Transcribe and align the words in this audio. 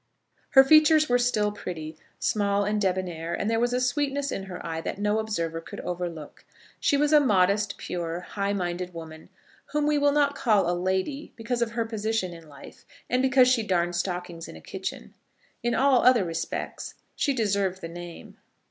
Her 0.57 0.63
features 0.63 1.07
were 1.07 1.19
still 1.19 1.51
pretty, 1.51 1.95
small, 2.17 2.63
and 2.65 2.81
débonnaire, 2.81 3.35
and 3.37 3.51
there 3.51 3.59
was 3.59 3.71
a 3.71 3.79
sweetness 3.79 4.31
in 4.31 4.45
her 4.45 4.65
eyes 4.65 4.83
that 4.83 4.97
no 4.97 5.19
observer 5.19 5.61
could 5.61 5.79
overlook. 5.81 6.43
She 6.79 6.97
was 6.97 7.13
a 7.13 7.19
modest, 7.19 7.77
pure, 7.77 8.21
high 8.21 8.53
minded 8.53 8.95
woman, 8.95 9.29
whom 9.67 9.85
we 9.85 9.99
will 9.99 10.11
not 10.11 10.33
call 10.33 10.67
a 10.67 10.73
lady, 10.73 11.33
because 11.35 11.61
of 11.61 11.73
her 11.73 11.85
position 11.85 12.33
in 12.33 12.49
life, 12.49 12.83
and 13.11 13.21
because 13.21 13.47
she 13.47 13.61
darned 13.61 13.95
stockings 13.95 14.47
in 14.47 14.55
a 14.55 14.59
kitchen. 14.59 15.13
In 15.61 15.75
all 15.75 16.01
other 16.01 16.25
respects 16.25 16.95
she 17.15 17.31
deserved 17.31 17.81
the 17.81 17.87
name. 17.87 18.39